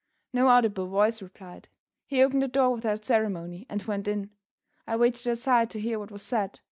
No 0.33 0.47
audible 0.47 0.87
voice 0.87 1.21
replied. 1.21 1.69
He 2.07 2.23
opened 2.23 2.41
the 2.41 2.47
door 2.47 2.71
without 2.71 3.05
ceremony, 3.05 3.67
and 3.69 3.83
went 3.83 4.07
in. 4.07 4.31
I 4.87 4.95
waited 4.95 5.27
outside 5.29 5.69
to 5.69 5.79
hear 5.79 5.99
what 5.99 6.09
was 6.09 6.23
said. 6.23 6.59